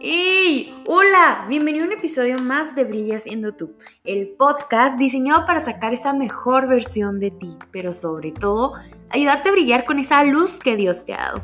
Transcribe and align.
¡Hey! 0.00 0.72
Hola, 0.86 1.44
bienvenido 1.50 1.84
a 1.84 1.88
un 1.88 1.92
episodio 1.92 2.38
más 2.38 2.74
de 2.74 2.84
Brilla 2.84 3.18
siendo 3.18 3.52
tú, 3.52 3.74
el 4.04 4.30
podcast 4.30 4.98
diseñado 4.98 5.44
para 5.44 5.60
sacar 5.60 5.92
esa 5.92 6.14
mejor 6.14 6.66
versión 6.66 7.20
de 7.20 7.30
ti, 7.30 7.58
pero 7.70 7.92
sobre 7.92 8.32
todo 8.32 8.72
ayudarte 9.10 9.50
a 9.50 9.52
brillar 9.52 9.84
con 9.84 9.98
esa 9.98 10.24
luz 10.24 10.58
que 10.58 10.76
Dios 10.76 11.04
te 11.04 11.12
ha 11.12 11.18
dado. 11.18 11.42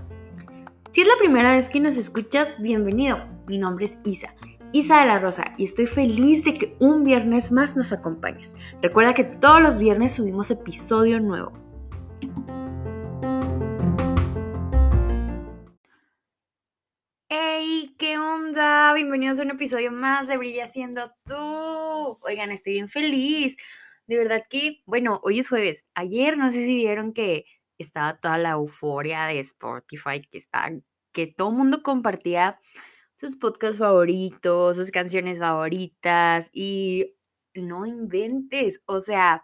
Si 0.90 1.02
es 1.02 1.08
la 1.08 1.18
primera 1.18 1.52
vez 1.52 1.68
que 1.68 1.80
nos 1.80 1.98
escuchas, 1.98 2.58
bienvenido. 2.62 3.18
Mi 3.46 3.58
nombre 3.58 3.84
es 3.84 3.98
Isa, 4.04 4.34
Isa 4.72 5.00
de 5.00 5.06
la 5.06 5.18
Rosa, 5.18 5.52
y 5.58 5.64
estoy 5.64 5.84
feliz 5.84 6.42
de 6.44 6.54
que 6.54 6.74
un 6.80 7.04
viernes 7.04 7.52
más 7.52 7.76
nos 7.76 7.92
acompañes. 7.92 8.56
Recuerda 8.80 9.12
que 9.12 9.24
todos 9.24 9.60
los 9.60 9.78
viernes 9.78 10.14
subimos 10.14 10.50
episodio 10.50 11.20
nuevo. 11.20 11.67
Bienvenidos 19.08 19.40
a 19.40 19.44
un 19.44 19.52
episodio 19.52 19.90
más 19.90 20.28
de 20.28 20.36
Brilla 20.36 20.66
siendo 20.66 21.10
tú. 21.24 22.18
Oigan, 22.20 22.50
estoy 22.50 22.74
bien 22.74 22.90
feliz. 22.90 23.56
De 24.06 24.18
verdad 24.18 24.44
que, 24.50 24.82
bueno, 24.84 25.18
hoy 25.24 25.38
es 25.38 25.48
jueves. 25.48 25.86
Ayer 25.94 26.36
no 26.36 26.50
sé 26.50 26.66
si 26.66 26.76
vieron 26.76 27.14
que 27.14 27.46
estaba 27.78 28.20
toda 28.20 28.36
la 28.36 28.50
euforia 28.50 29.24
de 29.24 29.40
Spotify, 29.40 30.20
que 30.30 30.36
está, 30.36 30.70
que 31.10 31.26
todo 31.26 31.48
el 31.48 31.56
mundo 31.56 31.82
compartía 31.82 32.60
sus 33.14 33.36
podcasts 33.36 33.78
favoritos, 33.78 34.76
sus 34.76 34.90
canciones 34.90 35.38
favoritas 35.38 36.50
y 36.52 37.16
no 37.54 37.86
inventes, 37.86 38.82
o 38.84 39.00
sea, 39.00 39.42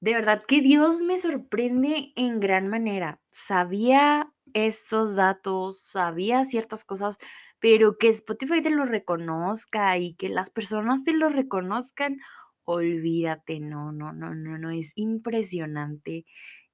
de 0.00 0.14
verdad 0.14 0.42
que 0.42 0.62
Dios 0.62 1.02
me 1.02 1.18
sorprende 1.18 2.14
en 2.16 2.40
gran 2.40 2.68
manera. 2.68 3.20
Sabía 3.26 4.32
estos 4.54 5.16
datos, 5.16 5.78
sabía 5.82 6.42
ciertas 6.44 6.84
cosas, 6.84 7.18
pero 7.60 7.96
que 7.98 8.08
Spotify 8.08 8.62
te 8.62 8.70
lo 8.70 8.84
reconozca 8.84 9.98
y 9.98 10.14
que 10.14 10.28
las 10.28 10.50
personas 10.50 11.04
te 11.04 11.12
lo 11.14 11.28
reconozcan, 11.30 12.18
olvídate, 12.64 13.60
no, 13.60 13.92
no, 13.92 14.12
no, 14.12 14.34
no, 14.34 14.58
no, 14.58 14.70
es 14.70 14.92
impresionante. 14.96 16.24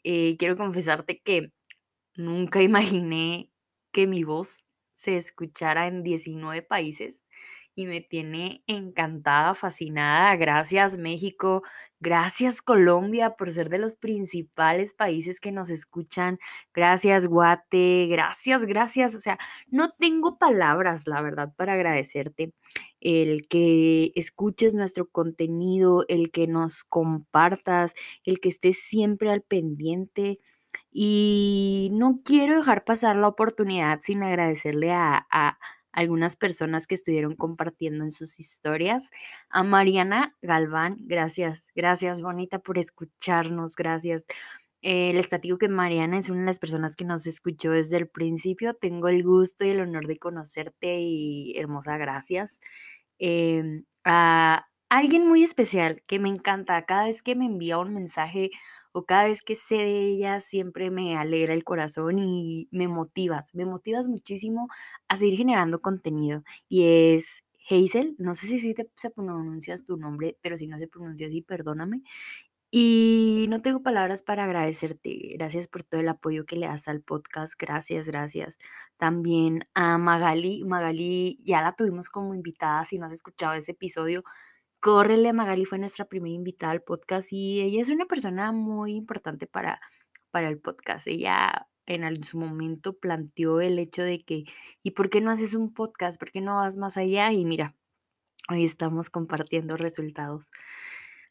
Eh, 0.04 0.36
quiero 0.38 0.56
confesarte 0.56 1.20
que 1.22 1.52
nunca 2.16 2.62
imaginé 3.00 3.50
que 3.92 4.06
mi 4.06 4.24
voz 4.24 4.64
se 4.94 5.16
escuchara 5.16 5.86
en 5.88 6.02
19 6.02 6.62
países 6.62 7.24
y 7.74 7.86
me 7.86 8.00
tiene 8.00 8.62
encantada, 8.66 9.54
fascinada. 9.54 10.36
Gracias 10.36 10.96
México, 10.96 11.62
gracias 12.00 12.60
Colombia 12.62 13.34
por 13.36 13.50
ser 13.50 13.68
de 13.70 13.78
los 13.78 13.96
principales 13.96 14.94
países 14.94 15.40
que 15.40 15.52
nos 15.52 15.70
escuchan. 15.70 16.38
Gracias 16.74 17.26
Guate, 17.26 18.06
gracias, 18.08 18.64
gracias. 18.64 19.14
O 19.14 19.18
sea, 19.18 19.38
no 19.68 19.92
tengo 19.92 20.38
palabras, 20.38 21.06
la 21.06 21.22
verdad, 21.22 21.52
para 21.56 21.74
agradecerte 21.74 22.52
el 23.00 23.48
que 23.48 24.12
escuches 24.14 24.74
nuestro 24.74 25.08
contenido, 25.08 26.04
el 26.08 26.30
que 26.30 26.46
nos 26.46 26.84
compartas, 26.84 27.94
el 28.24 28.40
que 28.40 28.48
estés 28.50 28.82
siempre 28.82 29.30
al 29.30 29.42
pendiente. 29.42 30.40
Y 30.90 31.90
no 31.92 32.20
quiero 32.24 32.56
dejar 32.56 32.84
pasar 32.84 33.16
la 33.16 33.28
oportunidad 33.28 34.00
sin 34.02 34.22
agradecerle 34.22 34.92
a, 34.92 35.26
a 35.30 35.58
algunas 35.92 36.36
personas 36.36 36.86
que 36.86 36.94
estuvieron 36.94 37.36
compartiendo 37.36 38.04
en 38.04 38.12
sus 38.12 38.40
historias. 38.40 39.10
A 39.50 39.62
Mariana 39.62 40.36
Galván, 40.42 40.96
gracias, 41.00 41.66
gracias 41.74 42.22
Bonita 42.22 42.58
por 42.58 42.78
escucharnos, 42.78 43.76
gracias. 43.76 44.24
Eh, 44.82 45.12
les 45.14 45.28
platico 45.28 45.58
que 45.58 45.68
Mariana 45.68 46.18
es 46.18 46.28
una 46.28 46.40
de 46.40 46.46
las 46.46 46.58
personas 46.58 46.96
que 46.96 47.04
nos 47.04 47.26
escuchó 47.26 47.70
desde 47.70 47.98
el 47.98 48.08
principio. 48.08 48.74
Tengo 48.74 49.08
el 49.08 49.22
gusto 49.22 49.64
y 49.64 49.68
el 49.70 49.80
honor 49.80 50.06
de 50.08 50.18
conocerte 50.18 50.98
y 51.00 51.54
hermosa, 51.56 51.96
gracias. 51.98 52.60
Em, 53.18 53.84
a 54.04 54.66
alguien 54.92 55.26
muy 55.26 55.42
especial 55.42 56.02
que 56.06 56.18
me 56.18 56.28
encanta, 56.28 56.84
cada 56.84 57.06
vez 57.06 57.22
que 57.22 57.34
me 57.34 57.46
envía 57.46 57.78
un 57.78 57.94
mensaje 57.94 58.50
o 58.92 59.06
cada 59.06 59.24
vez 59.24 59.40
que 59.42 59.56
sé 59.56 59.76
de 59.76 60.04
ella 60.04 60.40
siempre 60.40 60.90
me 60.90 61.16
alegra 61.16 61.54
el 61.54 61.64
corazón 61.64 62.18
y 62.18 62.68
me 62.72 62.88
motivas, 62.88 63.54
me 63.54 63.64
motivas 63.64 64.06
muchísimo 64.08 64.68
a 65.08 65.16
seguir 65.16 65.38
generando 65.38 65.80
contenido. 65.80 66.42
Y 66.68 66.84
es 67.14 67.42
Hazel, 67.70 68.16
no 68.18 68.34
sé 68.34 68.46
si, 68.48 68.60
si 68.60 68.74
te, 68.74 68.86
se 68.94 69.10
pronuncias 69.10 69.84
tu 69.84 69.96
nombre, 69.96 70.36
pero 70.42 70.58
si 70.58 70.66
no 70.66 70.76
se 70.78 70.88
pronuncia 70.88 71.26
así, 71.26 71.40
perdóname. 71.40 72.02
Y 72.70 73.46
no 73.50 73.62
tengo 73.62 73.82
palabras 73.82 74.22
para 74.22 74.44
agradecerte. 74.44 75.34
Gracias 75.38 75.68
por 75.68 75.82
todo 75.84 76.00
el 76.00 76.08
apoyo 76.08 76.46
que 76.46 76.56
le 76.56 76.66
das 76.66 76.88
al 76.88 77.02
podcast. 77.02 77.54
Gracias, 77.58 78.08
gracias. 78.08 78.58
También 78.98 79.64
a 79.74 79.98
Magali. 79.98 80.64
Magali 80.64 81.38
ya 81.44 81.62
la 81.62 81.74
tuvimos 81.76 82.08
como 82.10 82.34
invitada. 82.34 82.84
Si 82.86 82.98
no 82.98 83.06
has 83.06 83.12
escuchado 83.12 83.52
ese 83.54 83.72
episodio, 83.72 84.24
Córrele, 84.82 85.32
Magali 85.32 85.64
fue 85.64 85.78
nuestra 85.78 86.06
primera 86.06 86.34
invitada 86.34 86.72
al 86.72 86.82
podcast 86.82 87.32
y 87.32 87.60
ella 87.60 87.80
es 87.80 87.88
una 87.88 88.06
persona 88.06 88.50
muy 88.50 88.94
importante 88.94 89.46
para, 89.46 89.78
para 90.32 90.48
el 90.48 90.58
podcast. 90.58 91.06
Ella 91.06 91.68
en 91.86 92.24
su 92.24 92.36
momento 92.36 92.98
planteó 92.98 93.60
el 93.60 93.78
hecho 93.78 94.02
de 94.02 94.24
que, 94.24 94.42
¿y 94.82 94.90
por 94.90 95.08
qué 95.08 95.20
no 95.20 95.30
haces 95.30 95.54
un 95.54 95.72
podcast? 95.72 96.18
¿Por 96.18 96.32
qué 96.32 96.40
no 96.40 96.56
vas 96.56 96.78
más 96.78 96.96
allá? 96.96 97.30
Y 97.32 97.44
mira, 97.44 97.76
hoy 98.50 98.64
estamos 98.64 99.08
compartiendo 99.08 99.76
resultados. 99.76 100.50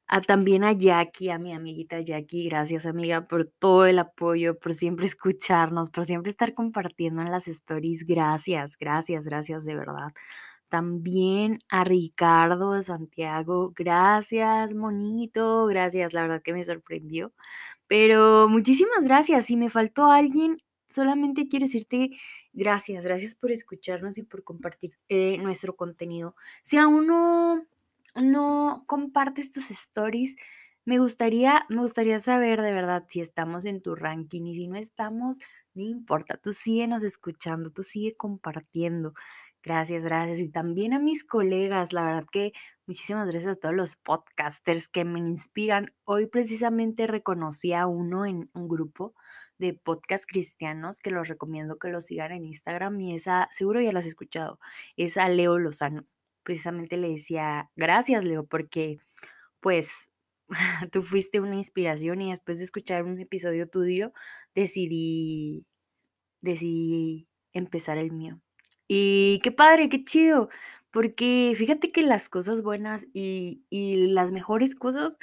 A, 0.07 0.21
también 0.21 0.63
a 0.63 0.71
Jackie, 0.71 1.29
a 1.29 1.37
mi 1.37 1.53
amiguita 1.53 1.99
Jackie, 1.99 2.45
gracias 2.49 2.85
amiga 2.85 3.27
por 3.27 3.47
todo 3.59 3.85
el 3.85 3.99
apoyo, 3.99 4.57
por 4.59 4.73
siempre 4.73 5.05
escucharnos, 5.07 5.89
por 5.89 6.05
siempre 6.05 6.31
estar 6.31 6.53
compartiendo 6.53 7.21
en 7.21 7.31
las 7.31 7.49
stories. 7.49 8.05
Gracias, 8.05 8.77
gracias, 8.77 9.25
gracias 9.25 9.65
de 9.65 9.75
verdad. 9.75 10.13
También 10.71 11.59
a 11.67 11.83
Ricardo 11.83 12.71
de 12.73 12.81
Santiago, 12.81 13.73
gracias, 13.75 14.73
monito, 14.73 15.65
gracias, 15.65 16.13
la 16.13 16.21
verdad 16.21 16.41
que 16.41 16.53
me 16.53 16.63
sorprendió. 16.63 17.33
Pero 17.87 18.47
muchísimas 18.49 19.03
gracias. 19.03 19.47
Si 19.47 19.57
me 19.57 19.69
faltó 19.69 20.11
alguien, 20.11 20.55
solamente 20.87 21.49
quiero 21.49 21.65
decirte 21.65 22.11
gracias, 22.53 23.05
gracias 23.05 23.35
por 23.35 23.51
escucharnos 23.51 24.17
y 24.17 24.23
por 24.23 24.45
compartir 24.45 24.93
eh, 25.09 25.37
nuestro 25.39 25.75
contenido. 25.75 26.35
Si 26.63 26.77
aún 26.77 27.07
no, 27.07 27.65
no 28.15 28.85
compartes 28.87 29.51
tus 29.51 29.71
stories, 29.71 30.37
me 30.85 30.99
gustaría, 30.99 31.65
me 31.69 31.81
gustaría 31.81 32.19
saber 32.19 32.61
de 32.61 32.73
verdad 32.73 33.05
si 33.09 33.19
estamos 33.21 33.65
en 33.65 33.81
tu 33.81 33.95
ranking 33.95 34.43
y 34.45 34.55
si 34.55 34.67
no 34.69 34.77
estamos, 34.77 35.39
no 35.73 35.83
importa, 35.83 36.37
tú 36.37 36.53
síguenos 36.53 37.03
escuchando, 37.03 37.71
tú 37.71 37.83
sigue 37.83 38.15
compartiendo. 38.15 39.13
Gracias, 39.63 40.05
gracias. 40.05 40.39
Y 40.39 40.49
también 40.49 40.93
a 40.93 40.99
mis 40.99 41.23
colegas, 41.23 41.93
la 41.93 42.03
verdad 42.03 42.25
que 42.31 42.51
muchísimas 42.87 43.27
gracias 43.29 43.57
a 43.57 43.59
todos 43.59 43.75
los 43.75 43.95
podcasters 43.95 44.89
que 44.89 45.05
me 45.05 45.19
inspiran. 45.19 45.93
Hoy 46.03 46.25
precisamente 46.25 47.05
reconocí 47.05 47.71
a 47.73 47.85
uno 47.85 48.25
en 48.25 48.49
un 48.53 48.67
grupo 48.67 49.13
de 49.59 49.75
podcast 49.75 50.25
cristianos 50.27 50.99
que 50.99 51.11
los 51.11 51.27
recomiendo 51.27 51.77
que 51.77 51.89
lo 51.89 52.01
sigan 52.01 52.31
en 52.31 52.45
Instagram 52.45 52.99
y 53.01 53.15
esa, 53.15 53.49
seguro 53.51 53.81
ya 53.81 53.91
lo 53.91 53.99
has 53.99 54.07
escuchado, 54.07 54.59
es 54.97 55.17
a 55.17 55.29
Leo 55.29 55.59
Lozano. 55.59 56.07
Precisamente 56.43 56.97
le 56.97 57.09
decía, 57.09 57.69
gracias 57.75 58.25
Leo, 58.25 58.45
porque 58.47 58.97
pues 59.59 60.09
tú 60.91 61.03
fuiste 61.03 61.39
una 61.39 61.55
inspiración 61.55 62.21
y 62.21 62.31
después 62.31 62.57
de 62.57 62.63
escuchar 62.65 63.03
un 63.03 63.19
episodio 63.19 63.69
tuyo 63.69 64.11
decidí, 64.55 65.67
decidí 66.41 67.29
empezar 67.53 67.97
el 67.99 68.11
mío. 68.11 68.41
Y 68.93 69.39
qué 69.41 69.53
padre, 69.53 69.87
qué 69.87 70.03
chido, 70.03 70.49
porque 70.91 71.53
fíjate 71.57 71.93
que 71.93 72.03
las 72.03 72.27
cosas 72.27 72.61
buenas 72.61 73.07
y, 73.13 73.63
y 73.69 74.07
las 74.07 74.33
mejores 74.33 74.75
cosas 74.75 75.17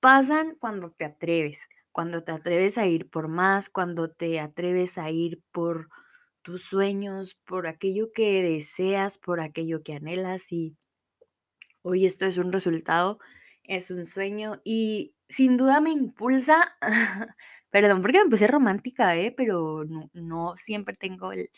pasan 0.00 0.56
cuando 0.60 0.90
te 0.90 1.06
atreves, 1.06 1.68
cuando 1.90 2.22
te 2.22 2.32
atreves 2.32 2.76
a 2.76 2.86
ir 2.86 3.08
por 3.08 3.28
más, 3.28 3.70
cuando 3.70 4.10
te 4.10 4.40
atreves 4.40 4.98
a 4.98 5.10
ir 5.10 5.40
por 5.52 5.88
tus 6.42 6.64
sueños, 6.64 7.34
por 7.46 7.66
aquello 7.66 8.12
que 8.12 8.42
deseas, 8.42 9.16
por 9.16 9.40
aquello 9.40 9.82
que 9.82 9.94
anhelas 9.94 10.52
y 10.52 10.76
hoy 11.80 12.04
esto 12.04 12.26
es 12.26 12.36
un 12.36 12.52
resultado, 12.52 13.18
es 13.64 13.90
un 13.90 14.04
sueño 14.04 14.60
y 14.64 15.14
sin 15.30 15.56
duda 15.56 15.80
me 15.80 15.90
impulsa, 15.90 16.76
perdón 17.70 18.02
porque 18.02 18.22
me 18.22 18.28
puse 18.30 18.46
romántica, 18.48 19.16
¿eh? 19.16 19.32
pero 19.34 19.84
no, 19.86 20.10
no 20.12 20.56
siempre 20.56 20.94
tengo 20.94 21.32
el, 21.32 21.50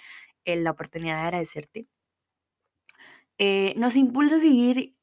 la 0.47 0.71
oportunidad 0.73 1.17
de 1.17 1.23
agradecerte, 1.23 1.89
eh, 3.39 3.75
nos 3.77 3.97
impulsa 3.97 4.37
a 4.37 4.41
seguir 4.41 4.97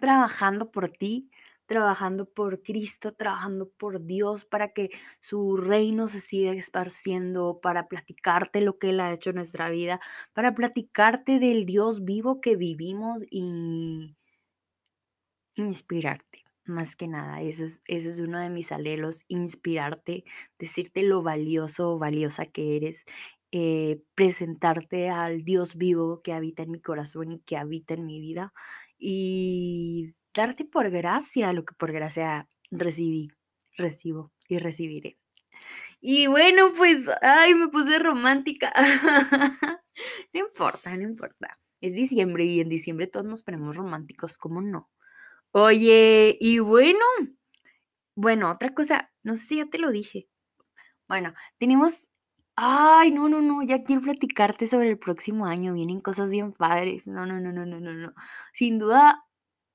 trabajando 0.00 0.70
por 0.70 0.88
ti, 0.90 1.30
trabajando 1.66 2.26
por 2.30 2.62
Cristo, 2.62 3.14
trabajando 3.14 3.70
por 3.70 4.04
Dios 4.06 4.44
para 4.44 4.72
que 4.72 4.90
su 5.20 5.56
reino 5.56 6.08
se 6.08 6.20
siga 6.20 6.52
esparciendo, 6.52 7.60
para 7.62 7.88
platicarte 7.88 8.60
lo 8.60 8.78
que 8.78 8.90
Él 8.90 9.00
ha 9.00 9.12
hecho 9.12 9.30
en 9.30 9.36
nuestra 9.36 9.70
vida, 9.70 10.00
para 10.34 10.54
platicarte 10.54 11.38
del 11.40 11.66
Dios 11.66 12.04
vivo 12.04 12.40
que 12.40 12.56
vivimos 12.56 13.24
y 13.30 14.16
inspirarte. 15.56 16.44
más 16.64 16.96
que 16.96 17.06
nada, 17.08 17.42
eso 17.42 17.64
es, 17.64 17.82
ese 17.86 18.08
es 18.08 18.18
uno 18.20 18.40
de 18.40 18.50
mis 18.50 18.72
alelos, 18.72 19.24
inspirarte, 19.28 20.24
decirte 20.58 21.02
lo 21.02 21.22
valioso 21.22 21.92
o 21.94 21.98
valiosa 21.98 22.46
que 22.46 22.76
eres, 22.76 23.04
eh, 23.52 24.02
presentarte 24.14 25.08
al 25.08 25.42
Dios 25.44 25.76
vivo 25.76 26.22
que 26.22 26.32
habita 26.32 26.62
en 26.62 26.72
mi 26.72 26.80
corazón 26.80 27.32
y 27.32 27.40
que 27.40 27.56
habita 27.56 27.94
en 27.94 28.04
mi 28.06 28.20
vida 28.20 28.52
y 28.98 30.14
darte 30.34 30.64
por 30.64 30.90
gracia 30.90 31.52
lo 31.52 31.64
que 31.64 31.74
por 31.74 31.92
gracia 31.92 32.48
recibí, 32.70 33.30
recibo 33.76 34.32
y 34.48 34.58
recibiré. 34.58 35.18
Y 36.00 36.26
bueno, 36.26 36.72
pues, 36.76 37.04
ay, 37.22 37.54
me 37.54 37.68
puse 37.68 37.98
romántica. 37.98 38.72
no 40.32 40.40
importa, 40.40 40.96
no 40.96 41.02
importa. 41.02 41.58
Es 41.80 41.94
diciembre 41.94 42.44
y 42.44 42.60
en 42.60 42.68
diciembre 42.68 43.06
todos 43.06 43.26
nos 43.26 43.42
ponemos 43.42 43.76
románticos, 43.76 44.38
¿cómo 44.38 44.60
no? 44.60 44.90
Oye, 45.52 46.36
y 46.40 46.58
bueno, 46.58 47.00
bueno, 48.14 48.50
otra 48.50 48.74
cosa, 48.74 49.12
no 49.22 49.36
sé 49.36 49.46
si 49.46 49.56
ya 49.56 49.66
te 49.66 49.78
lo 49.78 49.90
dije. 49.90 50.28
Bueno, 51.08 51.34
tenemos, 51.58 52.10
ay, 52.56 53.10
no, 53.12 53.28
no, 53.28 53.42
no, 53.42 53.62
ya 53.62 53.84
quiero 53.84 54.02
platicarte 54.02 54.66
sobre 54.66 54.90
el 54.90 54.98
próximo 54.98 55.46
año, 55.46 55.74
vienen 55.74 56.00
cosas 56.00 56.30
bien 56.30 56.52
padres. 56.52 57.06
No, 57.06 57.26
no, 57.26 57.40
no, 57.40 57.52
no, 57.52 57.66
no, 57.66 57.80
no, 57.80 57.92
no. 57.94 58.14
Sin 58.52 58.78
duda 58.78 59.24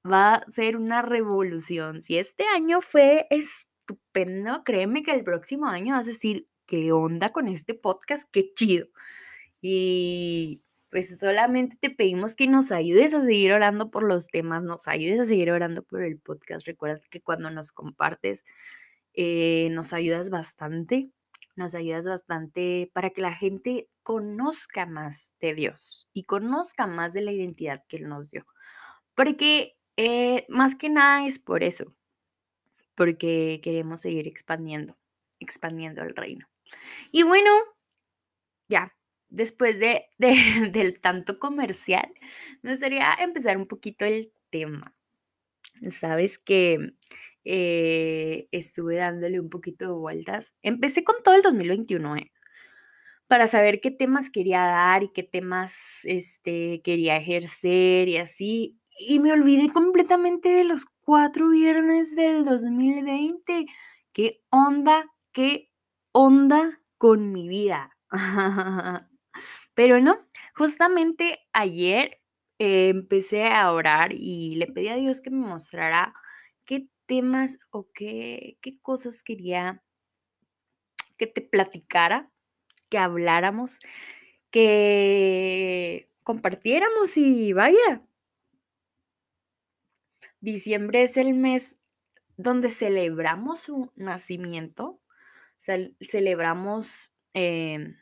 va 0.09 0.35
a 0.35 0.49
ser 0.49 0.77
una 0.77 1.01
revolución. 1.01 2.01
Si 2.01 2.17
este 2.17 2.45
año 2.55 2.81
fue 2.81 3.27
estupendo, 3.29 4.63
créeme 4.63 5.03
que 5.03 5.11
el 5.11 5.23
próximo 5.23 5.67
año 5.67 5.95
vas 5.95 6.07
a 6.07 6.11
decir, 6.11 6.47
¿qué 6.65 6.91
onda 6.91 7.29
con 7.29 7.47
este 7.47 7.73
podcast? 7.75 8.29
Qué 8.31 8.53
chido. 8.53 8.87
Y 9.61 10.63
pues 10.91 11.17
solamente 11.19 11.77
te 11.79 11.89
pedimos 11.91 12.35
que 12.35 12.47
nos 12.47 12.71
ayudes 12.71 13.13
a 13.13 13.23
seguir 13.23 13.53
orando 13.53 13.91
por 13.91 14.03
los 14.03 14.27
temas, 14.27 14.63
nos 14.63 14.87
ayudes 14.87 15.19
a 15.21 15.25
seguir 15.25 15.51
orando 15.51 15.83
por 15.83 16.03
el 16.03 16.19
podcast. 16.19 16.67
Recuerda 16.67 16.99
que 17.09 17.21
cuando 17.21 17.49
nos 17.51 17.71
compartes, 17.71 18.43
eh, 19.13 19.69
nos 19.71 19.93
ayudas 19.93 20.29
bastante, 20.29 21.11
nos 21.55 21.75
ayudas 21.75 22.05
bastante 22.05 22.89
para 22.93 23.09
que 23.11 23.21
la 23.21 23.33
gente 23.33 23.89
conozca 24.03 24.85
más 24.85 25.35
de 25.39 25.53
Dios 25.53 26.07
y 26.13 26.23
conozca 26.23 26.87
más 26.87 27.13
de 27.13 27.21
la 27.21 27.31
identidad 27.31 27.83
que 27.87 27.97
Él 27.97 28.07
nos 28.09 28.31
dio. 28.31 28.45
Porque 29.15 29.77
eh, 29.97 30.45
más 30.49 30.75
que 30.75 30.89
nada 30.89 31.25
es 31.25 31.39
por 31.39 31.63
eso, 31.63 31.95
porque 32.95 33.59
queremos 33.63 34.01
seguir 34.01 34.27
expandiendo, 34.27 34.97
expandiendo 35.39 36.01
el 36.03 36.15
reino. 36.15 36.47
Y 37.11 37.23
bueno, 37.23 37.51
ya, 38.67 38.95
después 39.29 39.79
de, 39.79 40.09
del 40.71 40.99
tanto 41.01 41.39
comercial, 41.39 42.13
me 42.61 42.71
gustaría 42.71 43.13
empezar 43.19 43.57
un 43.57 43.67
poquito 43.67 44.05
el 44.05 44.33
tema. 44.49 44.95
Sabes 45.89 46.37
que 46.37 46.95
eh, 47.45 48.47
estuve 48.51 48.97
dándole 48.97 49.39
un 49.39 49.49
poquito 49.49 49.85
de 49.87 49.93
vueltas. 49.93 50.55
Empecé 50.61 51.03
con 51.03 51.15
todo 51.23 51.35
el 51.35 51.41
2021, 51.41 52.17
¿eh? 52.17 52.31
Para 53.27 53.47
saber 53.47 53.79
qué 53.81 53.91
temas 53.91 54.29
quería 54.29 54.61
dar 54.61 55.03
y 55.03 55.09
qué 55.09 55.23
temas 55.23 56.01
este, 56.05 56.81
quería 56.83 57.17
ejercer 57.17 58.09
y 58.09 58.17
así. 58.17 58.77
Y 58.99 59.19
me 59.19 59.31
olvidé 59.31 59.71
completamente 59.71 60.49
de 60.49 60.65
los 60.65 60.85
cuatro 61.01 61.49
viernes 61.49 62.15
del 62.15 62.43
2020. 62.43 63.65
¿Qué 64.13 64.41
onda? 64.49 65.05
¿Qué 65.31 65.69
onda 66.11 66.81
con 66.97 67.31
mi 67.31 67.47
vida? 67.47 67.97
Pero 69.75 70.01
no, 70.01 70.17
justamente 70.55 71.39
ayer 71.53 72.21
eh, 72.59 72.89
empecé 72.89 73.47
a 73.47 73.71
orar 73.71 74.11
y 74.13 74.55
le 74.55 74.67
pedí 74.67 74.89
a 74.89 74.95
Dios 74.95 75.21
que 75.21 75.31
me 75.31 75.37
mostrara 75.47 76.13
qué 76.65 76.87
temas 77.11 77.59
o 77.71 77.91
qué, 77.91 78.57
qué 78.61 78.79
cosas 78.79 79.21
quería 79.21 79.83
que 81.17 81.27
te 81.27 81.41
platicara, 81.41 82.31
que 82.89 82.97
habláramos, 82.97 83.79
que 84.49 86.09
compartiéramos 86.23 87.17
y 87.17 87.51
vaya. 87.51 88.07
Diciembre 90.39 91.03
es 91.03 91.17
el 91.17 91.33
mes 91.33 91.81
donde 92.37 92.69
celebramos 92.69 93.59
su 93.59 93.91
nacimiento, 93.97 95.01
celebramos 95.99 97.11
em, 97.33 97.97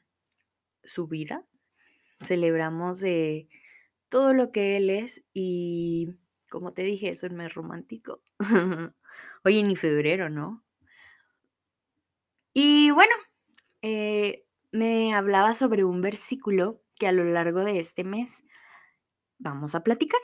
su 0.83 1.07
vida, 1.07 1.47
celebramos 2.23 3.03
todo 4.07 4.33
lo 4.33 4.51
que 4.51 4.77
él 4.77 4.91
es 4.91 5.23
y 5.33 6.19
como 6.49 6.73
te 6.73 6.83
dije, 6.83 7.09
es 7.09 7.23
mes 7.31 7.53
romántico. 7.53 8.21
Oye, 9.43 9.63
ni 9.63 9.75
febrero, 9.75 10.29
¿no? 10.29 10.63
Y 12.53 12.91
bueno, 12.91 13.13
eh, 13.81 14.45
me 14.71 15.13
hablaba 15.13 15.53
sobre 15.53 15.83
un 15.83 16.01
versículo 16.01 16.81
que 16.95 17.07
a 17.07 17.11
lo 17.11 17.23
largo 17.23 17.63
de 17.63 17.79
este 17.79 18.03
mes 18.03 18.43
vamos 19.37 19.75
a 19.75 19.83
platicar. 19.83 20.21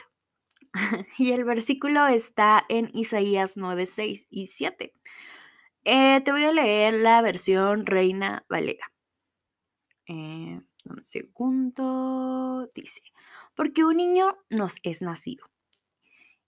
y 1.18 1.32
el 1.32 1.46
versículo 1.46 2.08
está 2.08 2.66
en 2.70 2.92
Isaías 2.94 3.58
9, 3.58 3.86
6 3.86 4.28
y 4.30 4.48
7. 4.48 4.94
Eh, 5.86 6.22
te 6.22 6.32
voy 6.32 6.44
a 6.44 6.52
leer 6.52 6.96
la 6.96 7.22
versión 7.22 7.86
Reina 7.86 8.46
Valera. 8.50 8.92
Eh, 10.08 10.62
un 10.86 11.02
segundo. 11.02 12.70
Dice, 12.74 13.02
porque 13.56 13.86
un 13.86 13.98
niño 13.98 14.38
nos 14.50 14.78
es 14.84 15.02
nacido, 15.02 15.46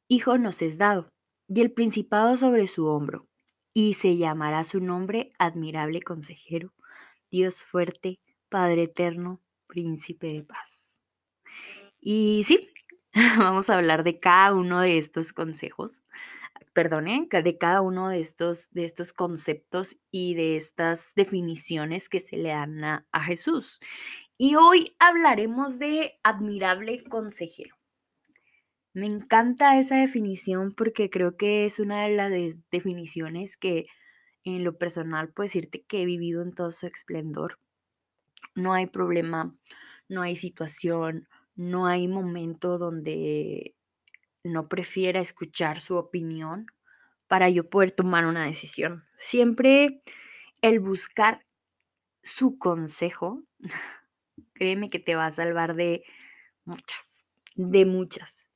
hijo 0.08 0.38
nos 0.38 0.62
es 0.62 0.78
dado, 0.78 1.14
y 1.48 1.62
el 1.62 1.72
principado 1.72 2.38
sobre 2.38 2.68
su 2.68 2.88
hombro, 2.88 3.28
y 3.74 3.94
se 3.94 4.18
llamará 4.18 4.64
su 4.64 4.80
nombre 4.80 5.32
admirable 5.38 6.02
consejero, 6.02 6.74
Dios 7.30 7.64
fuerte, 7.64 8.20
Padre 8.50 8.84
eterno, 8.84 9.42
príncipe 9.68 10.28
de 10.28 10.44
paz. 10.44 11.02
Y 12.00 12.44
sí, 12.46 12.70
vamos 13.38 13.70
a 13.70 13.76
hablar 13.76 14.04
de 14.04 14.20
cada 14.20 14.54
uno 14.54 14.82
de 14.82 14.98
estos 14.98 15.34
consejos, 15.34 16.02
perdone, 16.74 17.28
de 17.32 17.58
cada 17.58 17.82
uno 17.82 18.10
de 18.10 18.20
estos, 18.20 18.70
de 18.72 18.86
estos 18.86 19.14
conceptos 19.14 19.98
y 20.12 20.36
de 20.36 20.56
estas 20.56 21.14
definiciones 21.16 22.08
que 22.10 22.20
se 22.20 22.38
le 22.38 22.50
dan 22.50 22.84
a 22.84 23.24
Jesús. 23.24 23.80
Y 24.38 24.56
hoy 24.56 24.96
hablaremos 25.00 25.80
de 25.80 26.20
admirable 26.24 27.04
consejero. 27.04 27.77
Me 28.98 29.06
encanta 29.06 29.78
esa 29.78 29.98
definición 29.98 30.72
porque 30.72 31.12
creo 31.12 31.38
que 31.38 31.68
es 31.68 31.78
una 31.78 32.02
de 32.02 32.16
las 32.16 32.32
definiciones 32.72 33.56
que 33.56 33.86
en 34.44 34.64
lo 34.64 34.80
personal 34.80 35.32
puedo 35.32 35.46
decirte 35.46 35.84
que 35.84 36.02
he 36.02 36.06
vivido 36.06 36.42
en 36.42 36.52
todo 36.52 36.72
su 36.72 36.88
esplendor. 36.88 37.60
No 38.56 38.74
hay 38.74 38.88
problema, 38.88 39.52
no 40.10 40.24
hay 40.24 40.36
situación, 40.36 41.28
no 41.56 41.86
hay 41.86 42.08
momento 42.08 42.80
donde 42.80 43.76
no 44.44 44.68
prefiera 44.68 45.20
escuchar 45.20 45.80
su 45.80 45.96
opinión 45.96 46.66
para 47.28 47.52
yo 47.52 47.70
poder 47.70 47.92
tomar 47.92 48.26
una 48.26 48.46
decisión. 48.46 49.04
Siempre 49.16 50.02
el 50.64 50.80
buscar 50.80 51.46
su 52.24 52.58
consejo 52.58 53.44
Créeme 54.56 54.90
que 54.90 54.98
te 54.98 55.14
va 55.14 55.28
a 55.28 55.32
salvar 55.32 55.76
de 55.76 56.04
muchas, 56.66 57.28
de 57.54 57.86
muchas. 57.86 58.47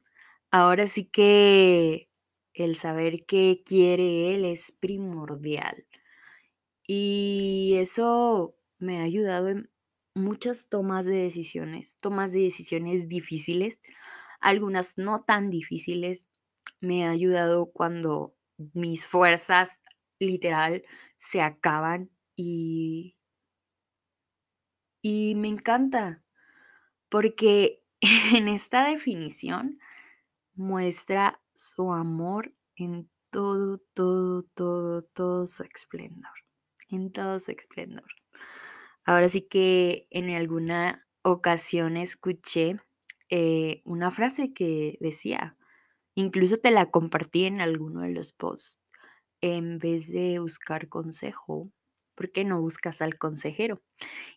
Ahora 0.52 0.88
sí 0.88 1.06
que 1.06 2.10
el 2.54 2.76
saber 2.76 3.26
qué 3.26 3.64
quiere 3.66 4.36
él 4.36 4.46
es 4.46 4.72
primordial. 4.72 5.86
Y 6.88 7.76
eso 7.78 8.56
me 8.80 9.00
ha 9.00 9.04
ayudado 9.04 9.50
en 9.50 9.70
muchas 10.16 10.68
tomas 10.68 11.06
de 11.06 11.16
decisiones, 11.16 11.98
tomas 12.02 12.34
de 12.34 12.42
decisiones 12.42 13.08
difíciles, 13.08 13.80
algunas 14.42 14.98
no 14.98 15.24
tan 15.24 15.50
difíciles. 15.50 16.30
Me 16.82 17.06
ha 17.06 17.12
ayudado 17.12 17.72
cuando 17.72 18.36
mis 18.74 19.06
fuerzas 19.06 19.82
literal 20.20 20.84
se 21.18 21.42
acaban 21.42 22.12
y 22.36 23.16
y 25.02 25.36
me 25.36 25.48
encanta 25.48 26.24
porque 27.10 27.84
en 28.36 28.50
esta 28.50 28.86
definición 28.90 29.80
muestra 30.54 31.42
su 31.54 31.94
amor 31.94 32.54
en 32.76 33.10
todo, 33.30 33.80
todo, 33.94 34.44
todo, 34.54 35.04
todo 35.04 35.48
su 35.48 35.64
esplendor. 35.64 36.32
En 36.90 37.12
todo 37.12 37.40
su 37.40 37.52
esplendor. 37.52 38.12
Ahora 39.06 39.30
sí 39.30 39.42
que 39.42 40.08
en 40.12 40.30
alguna 40.30 41.08
ocasión 41.24 41.98
escuché 41.98 42.78
eh, 43.30 43.82
una 43.86 44.12
frase 44.12 44.54
que 44.54 44.98
decía, 45.00 45.58
incluso 46.16 46.58
te 46.58 46.72
la 46.72 46.92
compartí 46.92 47.46
en 47.46 47.62
alguno 47.62 48.02
de 48.02 48.10
los 48.12 48.34
posts, 48.34 48.84
en 49.42 49.80
vez 49.80 50.10
de 50.10 50.40
buscar 50.40 50.90
consejo, 50.90 51.72
¿por 52.16 52.32
qué 52.32 52.44
no 52.44 52.62
buscas 52.62 53.02
al 53.02 53.18
consejero? 53.18 53.82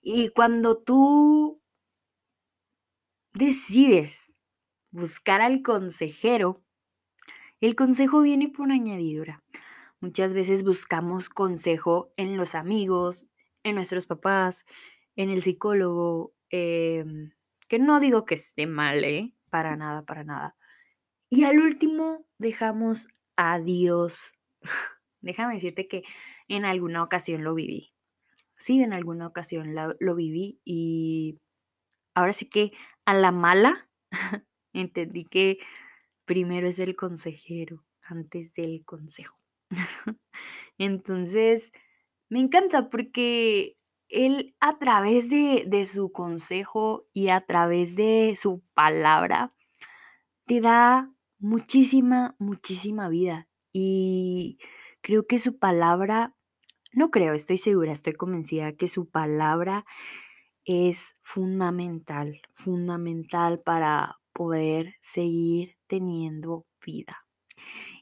Y 0.01 0.29
cuando 0.29 0.79
tú 0.83 1.61
decides 3.35 4.34
buscar 4.95 5.43
al 5.43 5.61
consejero, 5.61 6.63
El 7.61 7.75
consejo 7.77 8.21
viene 8.21 8.49
por 8.49 8.71
añadidura. 8.71 9.43
Muchas 10.01 10.35
veces 10.35 10.65
buscamos 10.65 11.31
consejo 11.31 12.13
en 12.17 12.37
los 12.37 12.55
amigos, 12.55 13.31
en 13.63 13.75
nuestros 13.75 14.07
papás, 14.07 14.67
en 15.17 15.31
el 15.31 15.41
psicólogo, 15.41 16.35
em, 16.51 17.33
que 17.69 17.79
no 17.79 18.01
digo 18.01 18.27
que 18.27 18.35
esté 18.35 18.67
mal, 18.67 19.03
¿eh? 19.03 19.35
Para 19.51 19.77
nada, 19.77 20.03
para 20.03 20.25
nada. 20.25 20.57
Y 21.31 21.45
al 21.45 21.59
último 21.59 22.27
dejamos 22.39 23.09
a 23.37 23.59
Dios. 23.61 24.33
Déjame 25.23 25.55
decirte 25.55 25.89
que 25.89 26.03
en 26.49 26.65
alguna 26.67 27.03
ocasión 27.03 27.45
lo 27.45 27.55
viví. 27.55 27.95
Sí, 28.57 28.83
en 28.83 28.93
alguna 28.93 29.27
ocasión 29.27 29.75
lo, 29.75 29.97
lo 30.01 30.15
viví 30.15 30.61
y 30.65 31.41
ahora 32.15 32.33
sí 32.33 32.49
que 32.49 32.73
a 33.07 33.15
la 33.15 33.33
mala 33.33 33.89
entendí 34.75 35.25
que 35.25 35.59
primero 36.25 36.69
es 36.69 36.79
el 36.79 36.97
consejero 36.97 37.85
antes 38.03 38.55
del 38.55 38.85
consejo. 38.85 39.39
Entonces, 40.79 41.73
me 42.29 42.41
encanta 42.41 42.91
porque 42.91 43.77
él 44.09 44.55
a 44.61 44.79
través 44.79 45.31
de, 45.31 45.65
de, 45.67 45.85
su 45.85 46.13
consejo 46.13 47.07
y 47.13 47.29
a 47.29 47.45
través 47.47 47.97
de 47.97 48.35
su 48.37 48.63
palabra 48.75 49.55
te 50.47 50.61
da 50.61 51.15
muchísima, 51.39 52.37
muchísima 52.39 53.09
vida. 53.09 53.49
Y 53.73 54.59
creo 55.01 55.27
que 55.27 55.39
su 55.39 55.59
palabra, 55.59 56.37
no 56.93 57.11
creo, 57.11 57.35
estoy 57.35 57.59
segura, 57.59 57.93
estoy 57.93 58.15
convencida 58.15 58.73
que 58.75 58.89
su 58.89 59.09
palabra 59.09 59.85
es 60.65 61.13
fundamental, 61.23 62.41
fundamental 62.55 63.61
para 63.65 64.17
poder 64.35 64.97
seguir 65.01 65.77
teniendo 65.87 66.67
vida. 66.85 67.25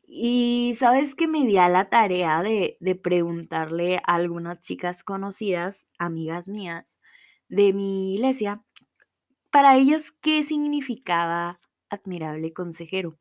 Y 0.04 0.74
sabes 0.76 1.14
que 1.14 1.28
me 1.28 1.44
di 1.46 1.58
a 1.58 1.68
la 1.68 1.88
tarea 1.88 2.42
de, 2.42 2.76
de 2.80 2.94
preguntarle 2.96 3.98
a 3.98 4.14
algunas 4.14 4.58
chicas 4.60 5.04
conocidas, 5.04 5.86
amigas 5.98 6.48
mías, 6.48 7.00
de 7.48 7.72
mi 7.72 8.14
iglesia, 8.14 8.64
para 9.50 9.76
ellas 9.76 10.10
qué 10.10 10.42
significaba 10.42 11.60
admirable 11.90 12.52
consejero. 12.52 13.18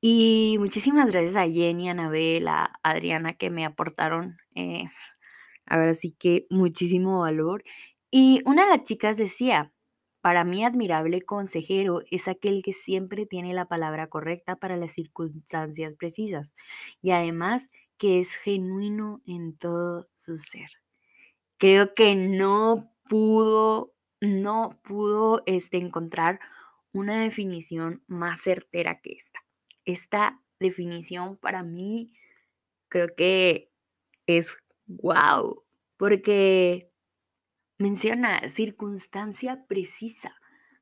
Y 0.00 0.56
muchísimas 0.58 1.10
gracias 1.10 1.36
a 1.36 1.48
Jenny, 1.48 1.88
a 1.88 1.92
Anabel, 1.92 2.48
a 2.48 2.78
Adriana 2.82 3.34
que 3.34 3.48
me 3.50 3.64
aportaron, 3.64 4.36
eh, 4.54 4.84
ahora 5.66 5.94
sí 5.94 6.14
que 6.18 6.46
muchísimo 6.50 7.20
valor. 7.20 7.64
Y 8.10 8.42
una 8.44 8.64
de 8.64 8.70
las 8.70 8.82
chicas 8.82 9.16
decía, 9.16 9.73
para 10.24 10.42
mí, 10.46 10.64
admirable 10.64 11.20
consejero 11.20 12.00
es 12.10 12.28
aquel 12.28 12.62
que 12.62 12.72
siempre 12.72 13.26
tiene 13.26 13.52
la 13.52 13.68
palabra 13.68 14.06
correcta 14.06 14.56
para 14.56 14.78
las 14.78 14.92
circunstancias 14.92 15.96
precisas 15.96 16.54
y 17.02 17.10
además 17.10 17.68
que 17.98 18.20
es 18.20 18.34
genuino 18.34 19.20
en 19.26 19.54
todo 19.54 20.08
su 20.14 20.38
ser. 20.38 20.70
Creo 21.58 21.92
que 21.92 22.14
no 22.14 22.90
pudo, 23.06 23.92
no 24.22 24.80
pudo 24.82 25.42
este, 25.44 25.76
encontrar 25.76 26.40
una 26.94 27.20
definición 27.20 28.02
más 28.06 28.40
certera 28.40 29.02
que 29.02 29.12
esta. 29.12 29.44
Esta 29.84 30.40
definición 30.58 31.36
para 31.36 31.62
mí 31.62 32.14
creo 32.88 33.14
que 33.14 33.70
es 34.26 34.56
wow, 34.86 35.64
porque 35.98 36.93
menciona 37.78 38.48
circunstancia 38.48 39.66
precisa. 39.66 40.32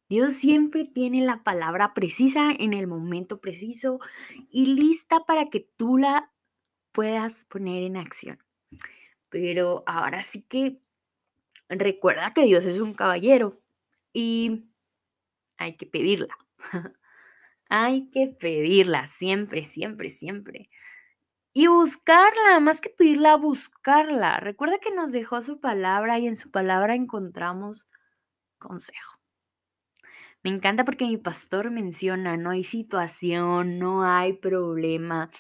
Dios 0.09 0.35
siempre 0.35 0.85
tiene 0.85 1.25
la 1.25 1.43
palabra 1.43 1.95
precisa 1.95 2.53
en 2.59 2.75
el 2.75 2.87
momento 2.87 3.41
preciso 3.41 3.99
y 4.51 4.67
lista 4.67 5.25
para 5.25 5.49
que 5.49 5.61
tú 5.77 5.97
la 5.97 6.33
puedas 6.93 7.47
poner 7.47 7.83
en 7.83 7.97
acción. 7.97 8.39
Pero 9.31 9.83
ahora 9.87 10.23
sí 10.23 10.43
que 10.43 10.83
recuerda 11.69 12.35
que 12.35 12.45
Dios 12.45 12.67
es 12.67 12.79
un 12.79 12.93
caballero 12.93 13.63
y 14.13 14.69
hay 15.57 15.77
que 15.77 15.87
pedirla. 15.87 16.37
hay 17.71 18.11
que 18.11 18.29
pedirla 18.29 19.07
siempre, 19.07 19.65
siempre, 19.65 20.11
siempre. 20.11 20.69
Y 21.55 21.67
buscarla, 21.67 22.61
más 22.61 22.81
que 22.81 22.91
pedirla, 22.91 23.37
buscarla. 23.37 24.39
Recuerda 24.41 24.79
que 24.79 24.91
nos 24.91 25.13
dejó 25.13 25.43
su 25.43 25.61
palabra 25.61 26.19
y 26.19 26.27
en 26.27 26.37
su 26.37 26.51
palabra 26.51 26.95
encontramos 26.95 27.87
consejo. 28.59 29.19
Me 30.43 30.51
encanta 30.51 30.85
porque 30.85 31.07
mi 31.07 31.19
pastor 31.19 31.71
menciona, 31.71 32.37
no 32.37 32.51
hay 32.51 32.65
situación, 32.65 33.79
no 33.79 34.03
hay 34.05 34.33
problema, 34.33 35.31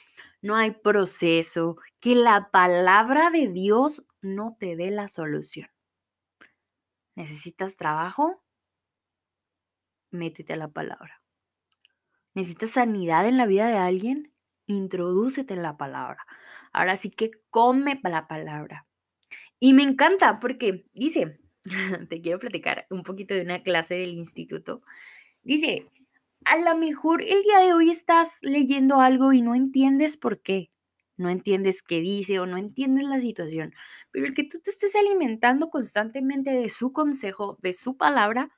no 0.42 0.54
hay 0.54 0.70
proceso, 0.72 1.76
que 1.98 2.14
la 2.14 2.50
palabra 2.50 3.30
de 3.30 3.48
Dios 3.48 4.04
no 4.20 4.56
te 4.58 4.76
dé 4.76 4.90
la 4.90 5.08
solución. 5.08 5.68
¿Necesitas 7.16 7.76
trabajo? 7.76 8.42
Métete 10.10 10.52
a 10.52 10.56
la 10.56 10.68
palabra. 10.68 11.22
¿Necesitas 12.34 12.70
sanidad 12.70 13.26
en 13.26 13.36
la 13.38 13.46
vida 13.46 13.66
de 13.66 13.78
alguien? 13.78 14.31
Introdúcete 14.72 15.54
en 15.54 15.62
la 15.62 15.76
palabra. 15.76 16.26
Ahora 16.72 16.96
sí 16.96 17.10
que 17.10 17.30
come 17.50 18.00
la 18.04 18.26
palabra. 18.28 18.86
Y 19.60 19.74
me 19.74 19.82
encanta 19.82 20.40
porque 20.40 20.84
dice, 20.94 21.38
te 22.08 22.20
quiero 22.20 22.38
platicar 22.38 22.86
un 22.90 23.02
poquito 23.02 23.34
de 23.34 23.42
una 23.42 23.62
clase 23.62 23.94
del 23.94 24.14
instituto. 24.14 24.82
Dice, 25.42 25.86
a 26.44 26.56
lo 26.56 26.76
mejor 26.76 27.22
el 27.22 27.42
día 27.42 27.60
de 27.60 27.72
hoy 27.72 27.90
estás 27.90 28.38
leyendo 28.42 29.00
algo 29.00 29.32
y 29.32 29.40
no 29.40 29.54
entiendes 29.54 30.16
por 30.16 30.42
qué. 30.42 30.70
No 31.16 31.28
entiendes 31.28 31.82
qué 31.82 32.00
dice 32.00 32.40
o 32.40 32.46
no 32.46 32.56
entiendes 32.56 33.04
la 33.04 33.20
situación. 33.20 33.74
Pero 34.10 34.26
el 34.26 34.34
que 34.34 34.44
tú 34.44 34.58
te 34.60 34.70
estés 34.70 34.96
alimentando 34.96 35.70
constantemente 35.70 36.50
de 36.50 36.68
su 36.68 36.92
consejo, 36.92 37.58
de 37.62 37.72
su 37.72 37.96
palabra, 37.96 38.50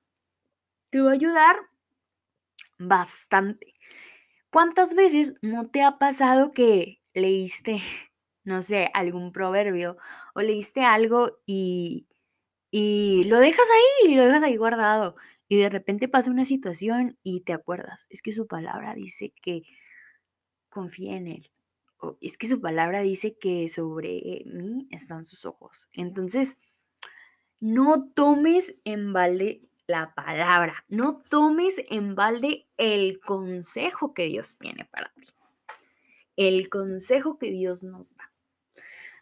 te 0.90 1.00
va 1.00 1.11
a 1.11 1.14
ayudar 1.14 1.56
bastante. 2.78 3.75
¿Cuántas 4.54 4.94
veces 4.94 5.34
no 5.42 5.66
te 5.68 5.82
ha 5.82 5.99
pasado 5.99 6.52
que 6.52 7.02
leíste, 7.12 7.78
no 8.44 8.62
sé, 8.62 8.88
algún 8.94 9.32
proverbio 9.32 9.96
o 10.32 10.42
leíste 10.42 10.84
algo 10.84 11.40
y, 11.44 12.06
y 12.70 13.25
lo 13.25 13.40
dejas 13.40 13.66
ahí, 13.68 14.12
y 14.12 14.14
lo 14.14 14.25
dejas 14.25 14.44
ahí 14.44 14.56
guardado 14.56 15.16
y 15.49 15.56
de 15.56 15.70
repente 15.70 16.06
pasa 16.06 16.30
una 16.30 16.44
situación 16.44 17.18
y 17.25 17.40
te 17.40 17.52
acuerdas? 17.52 18.06
Es 18.11 18.23
que 18.23 18.32
su 18.32 18.46
palabra 18.46 18.94
dice 18.94 19.34
que 19.42 19.64
confía 20.68 21.16
en 21.16 21.26
él. 21.26 21.50
Es 22.20 22.38
que 22.38 22.46
su 22.46 22.61
palabra 22.61 23.00
dice 23.00 23.37
que 23.37 23.68
sobre 23.68 24.44
mí 24.46 24.87
están 24.92 25.25
sus 25.25 25.46
ojos. 25.46 25.88
Entonces, 25.94 26.58
no 27.58 28.08
tomes 28.14 28.76
en 28.84 29.12
balde 29.12 29.68
la 29.87 30.14
palabra. 30.14 30.85
No 30.88 31.23
tomes 31.29 31.83
en 31.91 32.14
balde 32.14 32.67
el 32.76 33.21
consejo 33.21 34.14
que 34.14 34.26
Dios 34.26 34.59
tiene 34.59 34.85
para 34.85 35.12
ti. 35.21 35.29
El 36.37 36.69
consejo 36.69 37.38
que 37.38 37.50
Dios 37.50 37.85
nos 37.85 38.17
da. 38.17 38.33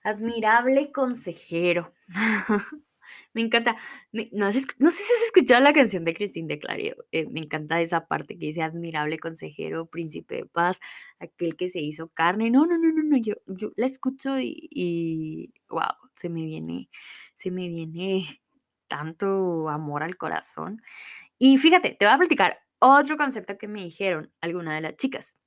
Admirable 0.02 0.90
consejero. 0.90 1.92
me 3.34 3.42
encanta. 3.42 3.76
no, 4.12 4.50
sé 4.52 4.60
si 4.60 4.68
has 4.80 5.24
escuchado 5.26 5.62
la 5.62 5.72
canción 5.72 6.04
de 6.04 6.14
Cristín 6.14 6.48
de 6.48 6.58
Clario. 6.58 6.96
Eh, 7.12 7.26
me 7.28 7.40
encanta 7.40 7.80
esa 7.80 8.06
parte 8.06 8.38
que 8.38 8.46
dice 8.46 8.62
admirable 8.62 9.18
consejero, 9.18 9.86
príncipe 9.86 10.36
de 10.36 10.46
paz, 10.46 10.80
aquel 11.18 11.56
que 11.56 11.68
se 11.68 11.80
hizo 11.80 12.08
carne. 12.08 12.50
No, 12.50 12.66
no, 12.66 12.78
no, 12.78 12.92
no, 12.92 13.02
no. 13.02 13.16
Yo, 13.18 13.34
yo 13.46 13.72
la 13.76 13.86
escucho 13.86 14.38
y 14.40 15.52
wow, 15.68 16.02
se 16.14 16.28
me 16.28 16.44
viene, 16.44 16.88
se 17.34 17.50
me 17.50 17.68
viene 17.68 18.41
tanto 18.92 19.70
amor 19.70 20.02
al 20.02 20.18
corazón. 20.18 20.82
Y 21.38 21.56
fíjate, 21.56 21.96
te 21.98 22.04
voy 22.04 22.14
a 22.14 22.18
platicar 22.18 22.58
otro 22.78 23.16
concepto 23.16 23.56
que 23.56 23.66
me 23.66 23.82
dijeron 23.82 24.30
alguna 24.42 24.74
de 24.74 24.82
las 24.82 24.96
chicas. 24.96 25.38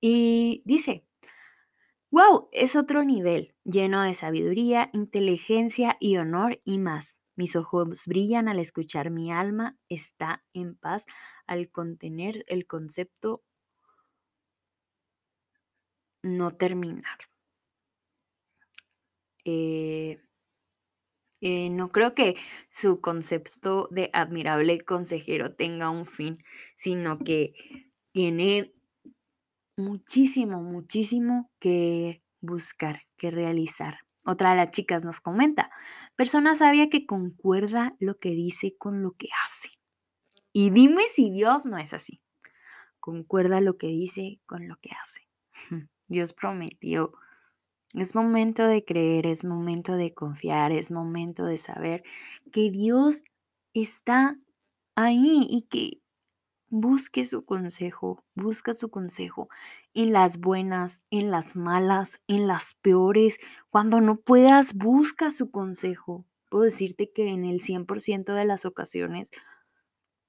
Y 0.00 0.62
dice, 0.64 1.04
wow, 2.12 2.48
es 2.52 2.76
otro 2.76 3.02
nivel, 3.02 3.56
lleno 3.64 4.02
de 4.02 4.14
sabiduría, 4.14 4.88
inteligencia 4.92 5.96
y 5.98 6.18
honor 6.18 6.60
y 6.64 6.78
más. 6.78 7.22
Mis 7.34 7.56
ojos 7.56 8.06
brillan 8.06 8.46
al 8.46 8.60
escuchar 8.60 9.10
mi 9.10 9.32
alma, 9.32 9.76
está 9.88 10.44
en 10.52 10.76
paz 10.76 11.06
al 11.48 11.68
contener 11.68 12.44
el 12.46 12.68
concepto 12.68 13.42
no 16.22 16.52
terminar. 16.56 17.18
Eh, 19.44 20.20
eh, 21.40 21.70
no 21.70 21.90
creo 21.90 22.14
que 22.14 22.36
su 22.70 23.00
concepto 23.00 23.88
de 23.90 24.10
admirable 24.12 24.80
consejero 24.80 25.54
tenga 25.54 25.90
un 25.90 26.04
fin, 26.04 26.42
sino 26.76 27.18
que 27.18 27.52
tiene 28.12 28.72
muchísimo, 29.76 30.62
muchísimo 30.62 31.50
que 31.58 32.22
buscar, 32.40 33.02
que 33.16 33.30
realizar. 33.30 34.00
Otra 34.24 34.50
de 34.50 34.56
las 34.56 34.70
chicas 34.70 35.04
nos 35.04 35.20
comenta, 35.20 35.70
persona 36.16 36.54
sabia 36.56 36.88
que 36.90 37.06
concuerda 37.06 37.94
lo 38.00 38.18
que 38.18 38.30
dice 38.30 38.76
con 38.76 39.02
lo 39.02 39.12
que 39.12 39.28
hace. 39.44 39.70
Y 40.52 40.70
dime 40.70 41.02
si 41.12 41.30
Dios 41.30 41.66
no 41.66 41.78
es 41.78 41.92
así. 41.92 42.22
Concuerda 42.98 43.60
lo 43.60 43.76
que 43.76 43.88
dice 43.88 44.40
con 44.46 44.66
lo 44.66 44.78
que 44.80 44.90
hace. 45.00 45.28
Dios 46.08 46.32
prometió. 46.32 47.12
Es 47.96 48.14
momento 48.14 48.66
de 48.66 48.84
creer, 48.84 49.24
es 49.26 49.42
momento 49.42 49.96
de 49.96 50.12
confiar, 50.12 50.70
es 50.70 50.90
momento 50.90 51.46
de 51.46 51.56
saber 51.56 52.02
que 52.52 52.70
Dios 52.70 53.24
está 53.72 54.38
ahí 54.94 55.46
y 55.48 55.62
que 55.62 56.02
busque 56.68 57.24
su 57.24 57.46
consejo, 57.46 58.22
busca 58.34 58.74
su 58.74 58.90
consejo 58.90 59.48
en 59.94 60.12
las 60.12 60.36
buenas, 60.36 61.06
en 61.10 61.30
las 61.30 61.56
malas, 61.56 62.20
en 62.26 62.46
las 62.46 62.74
peores. 62.82 63.38
Cuando 63.70 64.02
no 64.02 64.20
puedas, 64.20 64.74
busca 64.74 65.30
su 65.30 65.50
consejo. 65.50 66.26
Puedo 66.50 66.64
decirte 66.64 67.10
que 67.10 67.30
en 67.30 67.46
el 67.46 67.60
100% 67.60 68.34
de 68.34 68.44
las 68.44 68.66
ocasiones, 68.66 69.30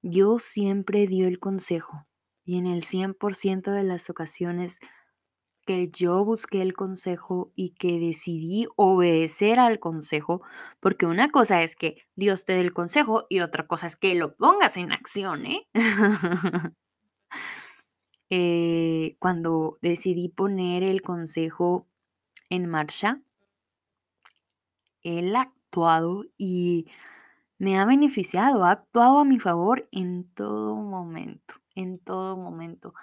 Dios 0.00 0.42
siempre 0.42 1.06
dio 1.06 1.28
el 1.28 1.38
consejo. 1.38 2.06
Y 2.46 2.56
en 2.56 2.66
el 2.66 2.84
100% 2.84 3.72
de 3.72 3.82
las 3.82 4.08
ocasiones 4.08 4.80
que 5.68 5.90
yo 5.90 6.24
busqué 6.24 6.62
el 6.62 6.72
consejo 6.72 7.52
y 7.54 7.74
que 7.74 8.00
decidí 8.00 8.66
obedecer 8.76 9.60
al 9.60 9.78
consejo, 9.78 10.40
porque 10.80 11.04
una 11.04 11.28
cosa 11.28 11.62
es 11.62 11.76
que 11.76 11.98
Dios 12.16 12.46
te 12.46 12.54
dé 12.54 12.60
el 12.62 12.72
consejo 12.72 13.26
y 13.28 13.40
otra 13.40 13.66
cosa 13.66 13.86
es 13.86 13.94
que 13.94 14.14
lo 14.14 14.34
pongas 14.34 14.78
en 14.78 14.92
acción, 14.92 15.44
¿eh? 15.44 15.68
eh 18.30 19.16
cuando 19.18 19.76
decidí 19.82 20.30
poner 20.30 20.82
el 20.82 21.02
consejo 21.02 21.86
en 22.48 22.64
marcha, 22.64 23.20
Él 25.02 25.36
ha 25.36 25.42
actuado 25.42 26.24
y 26.38 26.86
me 27.58 27.78
ha 27.78 27.84
beneficiado, 27.84 28.64
ha 28.64 28.70
actuado 28.70 29.18
a 29.18 29.24
mi 29.26 29.38
favor 29.38 29.86
en 29.92 30.32
todo 30.32 30.76
momento, 30.76 31.56
en 31.74 31.98
todo 31.98 32.38
momento. 32.38 32.94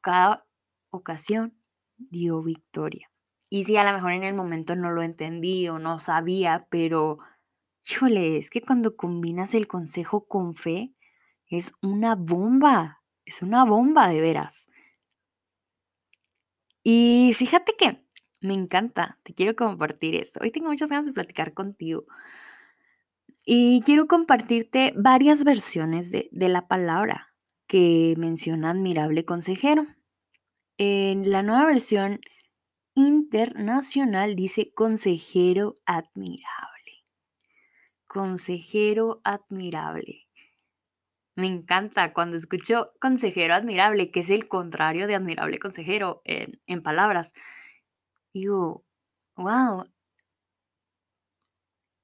Cada 0.00 0.46
ocasión 0.90 1.54
dio 1.96 2.42
victoria. 2.42 3.10
Y 3.48 3.64
si 3.64 3.76
a 3.76 3.84
lo 3.84 3.92
mejor 3.92 4.12
en 4.12 4.22
el 4.22 4.34
momento 4.34 4.76
no 4.76 4.90
lo 4.90 5.02
entendí 5.02 5.68
o 5.68 5.78
no 5.78 5.98
sabía, 5.98 6.66
pero 6.70 7.18
híjole, 7.88 8.36
es 8.36 8.50
que 8.50 8.62
cuando 8.62 8.96
combinas 8.96 9.54
el 9.54 9.66
consejo 9.66 10.26
con 10.26 10.54
fe, 10.54 10.94
es 11.48 11.72
una 11.82 12.14
bomba, 12.14 13.02
es 13.24 13.42
una 13.42 13.64
bomba 13.64 14.08
de 14.08 14.20
veras. 14.20 14.68
Y 16.82 17.32
fíjate 17.34 17.74
que 17.76 18.04
me 18.40 18.54
encanta, 18.54 19.18
te 19.22 19.34
quiero 19.34 19.54
compartir 19.54 20.14
esto. 20.14 20.40
Hoy 20.42 20.50
tengo 20.50 20.68
muchas 20.68 20.90
ganas 20.90 21.06
de 21.06 21.12
platicar 21.12 21.52
contigo. 21.52 22.06
Y 23.44 23.82
quiero 23.84 24.06
compartirte 24.06 24.94
varias 24.96 25.44
versiones 25.44 26.10
de, 26.10 26.28
de 26.32 26.48
la 26.48 26.68
palabra 26.68 27.34
que 27.66 28.14
menciona 28.16 28.70
admirable 28.70 29.24
consejero. 29.24 29.86
En 30.82 31.30
la 31.30 31.42
nueva 31.42 31.66
versión 31.66 32.20
internacional 32.94 34.34
dice 34.34 34.72
consejero 34.72 35.74
admirable. 35.84 37.04
Consejero 38.06 39.20
admirable. 39.22 40.26
Me 41.36 41.48
encanta 41.48 42.14
cuando 42.14 42.38
escucho 42.38 42.92
consejero 42.98 43.52
admirable, 43.52 44.10
que 44.10 44.20
es 44.20 44.30
el 44.30 44.48
contrario 44.48 45.06
de 45.06 45.16
admirable 45.16 45.58
consejero 45.58 46.22
en, 46.24 46.62
en 46.66 46.82
palabras. 46.82 47.34
Digo, 48.32 48.86
wow. 49.36 49.84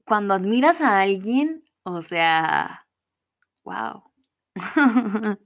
Cuando 0.05 0.35
admiras 0.35 0.83
a 0.83 1.01
alguien, 1.01 1.65
o 1.83 2.03
sea, 2.03 2.87
wow. 3.65 4.03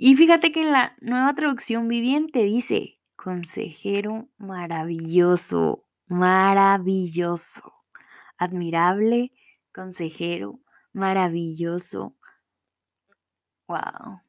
Y 0.00 0.14
fíjate 0.14 0.52
que 0.52 0.62
en 0.62 0.70
la 0.70 0.96
nueva 1.00 1.34
traducción 1.34 1.88
viviente 1.88 2.44
dice, 2.44 3.00
consejero 3.16 4.28
maravilloso, 4.38 5.88
maravilloso, 6.06 7.74
admirable, 8.36 9.32
consejero, 9.72 10.60
maravilloso. 10.92 12.16
Wow. 13.66 14.22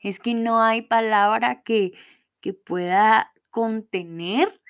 Es 0.00 0.18
que 0.18 0.34
no 0.34 0.60
hay 0.60 0.82
palabra 0.82 1.62
que, 1.62 1.92
que 2.40 2.52
pueda 2.52 3.32
contener 3.50 4.60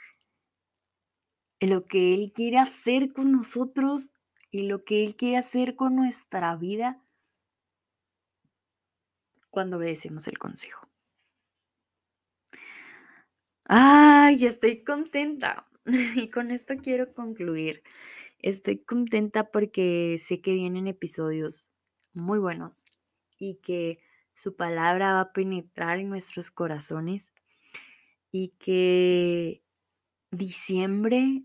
lo 1.60 1.86
que 1.86 2.12
Él 2.12 2.34
quiere 2.34 2.58
hacer 2.58 3.14
con 3.14 3.32
nosotros 3.32 4.12
y 4.50 4.68
lo 4.68 4.84
que 4.84 5.02
Él 5.02 5.16
quiere 5.16 5.38
hacer 5.38 5.76
con 5.76 5.96
nuestra 5.96 6.56
vida 6.56 7.02
cuando 9.58 9.78
obedecemos 9.78 10.28
el 10.28 10.38
consejo. 10.38 10.88
Ay, 13.64 14.46
estoy 14.46 14.84
contenta. 14.84 15.66
Y 16.14 16.30
con 16.30 16.52
esto 16.52 16.76
quiero 16.76 17.12
concluir. 17.12 17.82
Estoy 18.38 18.78
contenta 18.84 19.50
porque 19.50 20.16
sé 20.20 20.40
que 20.40 20.54
vienen 20.54 20.86
episodios 20.86 21.72
muy 22.12 22.38
buenos 22.38 22.84
y 23.36 23.56
que 23.56 23.98
su 24.32 24.54
palabra 24.54 25.14
va 25.14 25.20
a 25.22 25.32
penetrar 25.32 25.98
en 25.98 26.08
nuestros 26.08 26.52
corazones 26.52 27.32
y 28.30 28.50
que 28.60 29.64
diciembre 30.30 31.42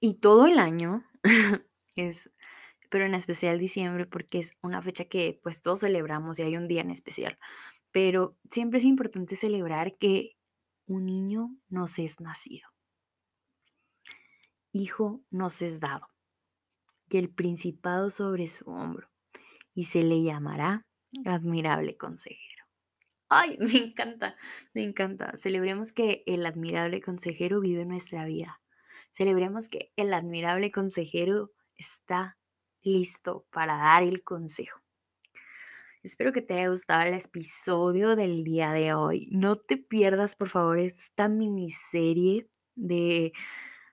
y 0.00 0.14
todo 0.14 0.46
el 0.46 0.58
año 0.58 1.04
es 1.94 2.30
pero 2.90 3.06
en 3.06 3.14
especial 3.14 3.58
diciembre 3.58 4.04
porque 4.04 4.40
es 4.40 4.56
una 4.62 4.82
fecha 4.82 5.06
que 5.06 5.40
pues 5.42 5.62
todos 5.62 5.80
celebramos 5.80 6.38
y 6.38 6.42
hay 6.42 6.56
un 6.56 6.68
día 6.68 6.82
en 6.82 6.90
especial. 6.90 7.38
Pero 7.92 8.36
siempre 8.50 8.78
es 8.78 8.84
importante 8.84 9.36
celebrar 9.36 9.96
que 9.96 10.36
un 10.86 11.06
niño 11.06 11.56
nos 11.68 11.98
es 11.98 12.20
nacido. 12.20 12.68
Hijo 14.72 15.22
nos 15.30 15.62
es 15.62 15.80
dado. 15.80 16.08
Y 17.08 17.18
el 17.18 17.30
principado 17.30 18.10
sobre 18.10 18.48
su 18.48 18.68
hombro. 18.70 19.08
Y 19.72 19.84
se 19.84 20.02
le 20.02 20.22
llamará 20.22 20.86
admirable 21.24 21.96
consejero. 21.96 22.64
Ay, 23.28 23.56
me 23.60 23.76
encanta, 23.76 24.36
me 24.74 24.82
encanta. 24.82 25.36
Celebremos 25.36 25.92
que 25.92 26.24
el 26.26 26.44
admirable 26.44 27.00
consejero 27.00 27.60
vive 27.60 27.84
nuestra 27.84 28.24
vida. 28.24 28.60
Celebremos 29.12 29.68
que 29.68 29.92
el 29.96 30.12
admirable 30.12 30.72
consejero 30.72 31.52
está 31.76 32.39
listo 32.82 33.46
para 33.50 33.76
dar 33.76 34.02
el 34.02 34.22
consejo. 34.22 34.80
Espero 36.02 36.32
que 36.32 36.40
te 36.40 36.54
haya 36.54 36.70
gustado 36.70 37.02
el 37.02 37.14
episodio 37.14 38.16
del 38.16 38.42
día 38.42 38.72
de 38.72 38.94
hoy. 38.94 39.28
No 39.32 39.56
te 39.56 39.76
pierdas, 39.76 40.34
por 40.34 40.48
favor, 40.48 40.78
esta 40.78 41.28
miniserie 41.28 42.48
de, 42.74 43.32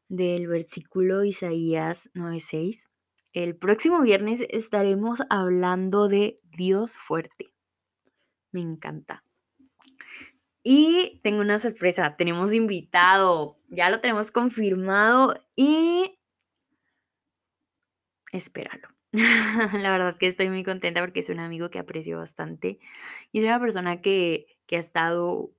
del 0.08 0.48
versículo 0.48 1.26
Isaías 1.26 2.10
9:6. 2.14 2.88
El 3.34 3.58
próximo 3.58 4.02
viernes 4.02 4.46
estaremos 4.50 5.20
hablando 5.30 6.08
de 6.08 6.38
Dios 6.46 6.94
fuerte. 6.98 7.54
Me 8.52 8.62
encanta. 8.62 9.26
Y 10.64 11.20
tengo 11.24 11.42
una 11.42 11.60
sorpresa, 11.60 12.16
tenemos 12.18 12.54
invitado, 12.54 13.60
ya 13.70 13.90
lo 13.90 14.00
tenemos 14.00 14.32
confirmado 14.32 15.36
y 15.56 16.17
espéralo. 18.38 18.88
la 19.74 19.92
verdad 19.92 20.18
que 20.18 20.28
estoy 20.28 20.50
muy 20.50 20.64
contenta 20.64 21.02
porque 21.02 21.22
es 21.22 21.30
un 21.30 21.40
amigo 21.40 21.70
que 21.70 21.80
aprecio 21.80 22.18
bastante 22.18 22.80
y 23.32 23.40
es 23.40 23.46
una 23.46 23.60
persona 23.60 24.02
que, 24.02 24.58
que 24.66 24.76
ha 24.76 24.80
estado 24.80 25.54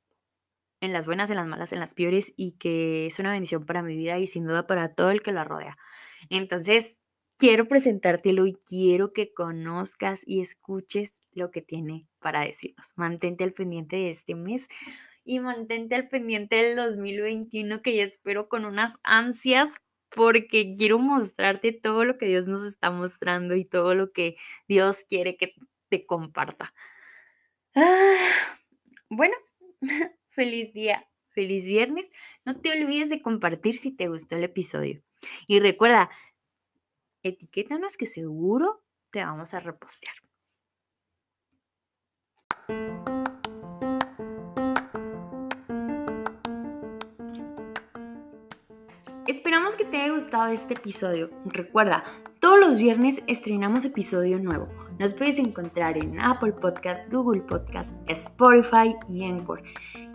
en 0.81 0.93
las 0.93 1.07
buenas, 1.07 1.31
en 1.31 1.37
las 1.37 1.47
malas, 1.47 1.73
en 1.73 1.81
las 1.81 1.95
peores 1.95 2.33
y 2.37 2.53
que 2.53 3.07
es 3.07 3.19
una 3.19 3.33
bendición 3.33 3.67
para 3.67 3.83
mi 3.83 3.97
vida 3.97 4.19
y 4.19 4.27
sin 4.27 4.47
duda 4.47 4.67
para 4.67 4.95
todo 4.95 5.11
el 5.11 5.23
que 5.23 5.33
la 5.33 5.45
rodea. 5.45 5.77
Entonces, 6.31 7.01
quiero 7.37 7.69
presentártelo 7.69 8.47
y 8.47 8.55
quiero 8.64 9.12
que 9.12 9.33
conozcas 9.33 10.23
y 10.27 10.41
escuches 10.41 11.21
lo 11.33 11.51
que 11.51 11.62
tiene 11.62 12.07
para 12.21 12.43
decirnos. 12.43 12.93
Mantente 12.97 13.45
al 13.45 13.53
pendiente 13.53 13.97
de 13.97 14.11
este 14.11 14.35
mes 14.35 14.69
y 15.25 15.41
mantente 15.41 15.95
al 15.95 16.09
pendiente 16.09 16.57
del 16.57 16.77
2021 16.77 17.83
que 17.83 17.97
ya 17.97 18.05
espero 18.05 18.49
con 18.49 18.64
unas 18.64 18.99
ansias 19.05 19.77
porque 20.14 20.77
quiero 20.77 20.99
mostrarte 20.99 21.73
todo 21.73 22.05
lo 22.05 22.18
que 22.18 22.27
Dios 22.27 22.47
nos 22.47 22.64
está 22.64 22.90
mostrando 22.90 23.55
y 23.55 23.64
todo 23.64 23.94
lo 23.94 24.12
que 24.12 24.37
Dios 24.66 25.05
quiere 25.09 25.37
que 25.37 25.55
te 25.88 26.07
comparta. 26.07 26.75
Ah, 27.75 28.16
bueno, 29.09 29.35
feliz 30.29 30.73
día, 30.73 31.09
feliz 31.31 31.64
viernes. 31.64 32.11
No 32.44 32.55
te 32.61 32.73
olvides 32.73 33.11
de 33.11 33.23
compartir 33.23 33.77
si 33.77 33.92
te 33.92 34.09
gustó 34.09 34.37
el 34.37 34.44
episodio. 34.44 35.03
Y 35.47 35.61
recuerda, 35.61 36.11
etiquétanos 37.23 37.97
que 37.97 38.07
seguro 38.07 38.83
te 39.11 39.25
vamos 39.25 39.55
a 39.55 39.61
repostear. 39.61 40.14
Esperamos 49.29 49.75
que 49.75 49.85
te 49.85 49.99
haya 49.99 50.14
gustado 50.14 50.47
este 50.47 50.73
episodio. 50.73 51.29
Recuerda, 51.45 52.03
todos 52.41 52.59
los 52.59 52.79
viernes 52.79 53.23
estrenamos 53.27 53.85
episodio 53.85 54.38
nuevo. 54.38 54.69
Nos 54.99 55.12
puedes 55.12 55.38
encontrar 55.38 55.99
en 55.99 56.19
Apple 56.19 56.53
Podcasts, 56.53 57.14
Google 57.14 57.43
Podcasts, 57.43 57.95
Spotify 58.07 58.97
y 59.07 59.25
Encore. 59.25 59.62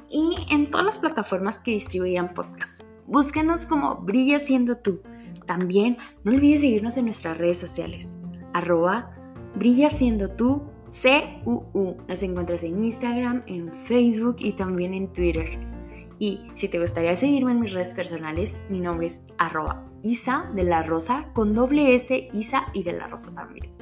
y 0.10 0.36
en 0.50 0.72
todas 0.72 0.88
las 0.88 0.98
plataformas 0.98 1.60
que 1.60 1.72
distribuyan 1.72 2.34
podcasts. 2.34 2.84
Búscanos 3.06 3.68
como 3.68 3.98
Brilla 3.98 4.40
siendo 4.40 4.78
tú. 4.78 5.04
También 5.46 6.00
no 6.24 6.32
olvides 6.32 6.62
seguirnos 6.62 6.98
en 6.98 7.06
nuestras 7.06 7.38
redes 7.38 7.60
sociales. 7.60 8.18
Arroba 8.52 9.16
Brilla 9.54 9.92
siendo 9.92 10.32
tú 10.32 10.64
CUU. 10.90 11.98
Nos 12.08 12.24
encuentras 12.24 12.64
en 12.64 12.84
Instagram, 12.84 13.44
en 13.46 13.72
Facebook 13.72 14.38
y 14.40 14.54
también 14.54 14.96
en 14.96 15.14
Twitter. 15.14 15.73
Y 16.20 16.42
si 16.54 16.68
te 16.68 16.80
gustaría 16.80 17.16
seguirme 17.16 17.52
en 17.52 17.60
mis 17.60 17.74
redes 17.74 17.94
personales, 17.94 18.60
mi 18.70 18.80
nombre 18.80 19.08
es 19.08 19.24
arroba 19.38 19.86
Isa 20.04 20.50
de 20.54 20.64
la 20.64 20.84
Rosa 20.84 21.30
con 21.34 21.54
doble 21.54 21.96
S, 21.96 22.30
Isa 22.34 22.68
y 22.74 22.84
de 22.84 22.94
la 22.94 23.08
Rosa 23.08 23.34
también. 23.34 23.74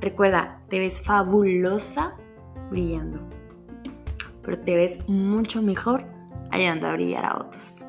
Recuerda, 0.00 0.62
te 0.68 0.78
ves 0.78 1.02
fabulosa 1.02 2.16
brillando, 2.70 3.20
pero 4.42 4.58
te 4.58 4.76
ves 4.76 5.08
mucho 5.08 5.62
mejor 5.62 6.04
ayudando 6.50 6.88
a 6.88 6.94
brillar 6.94 7.24
a 7.24 7.36
otros. 7.38 7.84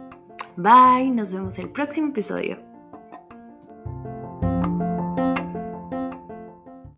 Bye, 0.55 1.11
nos 1.11 1.33
vemos 1.33 1.57
el 1.57 1.69
próximo 1.69 2.09
episodio. 2.09 2.62